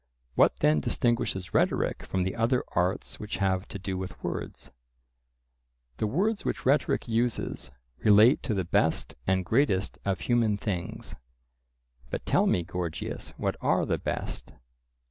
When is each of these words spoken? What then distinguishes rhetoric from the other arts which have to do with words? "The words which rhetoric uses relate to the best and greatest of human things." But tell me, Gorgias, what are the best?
What 0.33 0.55
then 0.61 0.79
distinguishes 0.79 1.53
rhetoric 1.53 2.01
from 2.07 2.23
the 2.23 2.35
other 2.35 2.63
arts 2.69 3.19
which 3.19 3.37
have 3.37 3.67
to 3.67 3.77
do 3.77 3.99
with 3.99 4.19
words? 4.23 4.71
"The 5.97 6.07
words 6.07 6.43
which 6.43 6.65
rhetoric 6.65 7.07
uses 7.07 7.69
relate 7.99 8.41
to 8.41 8.55
the 8.55 8.65
best 8.65 9.13
and 9.27 9.45
greatest 9.45 9.99
of 10.03 10.21
human 10.21 10.57
things." 10.57 11.17
But 12.09 12.25
tell 12.25 12.47
me, 12.47 12.63
Gorgias, 12.63 13.35
what 13.37 13.55
are 13.61 13.85
the 13.85 13.99
best? 13.99 14.55